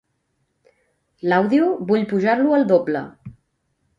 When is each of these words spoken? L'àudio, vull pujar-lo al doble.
L'àudio, 1.33 1.69
vull 1.91 2.07
pujar-lo 2.13 2.57
al 2.59 2.67
doble. 2.75 3.03